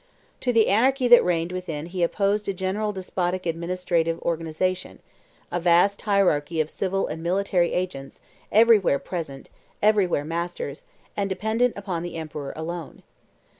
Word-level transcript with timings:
To 0.39 0.51
the 0.51 0.67
anarchy 0.67 1.07
that 1.09 1.23
reigned 1.23 1.51
within 1.51 1.85
he 1.85 2.01
opposed 2.01 2.49
a 2.49 2.55
general 2.55 2.91
despotic 2.91 3.45
administrative 3.45 4.19
organization, 4.23 4.97
a 5.51 5.59
vast 5.59 6.01
hierarchy 6.01 6.59
of 6.59 6.71
civil 6.71 7.05
and 7.05 7.21
military 7.21 7.71
agents, 7.73 8.19
everywhere 8.51 8.97
present, 8.97 9.51
everywhere 9.79 10.25
masters, 10.25 10.85
and 11.15 11.29
dependent 11.29 11.75
upon 11.77 12.01
the 12.01 12.15
emperor 12.15 12.51
alone. 12.55 13.03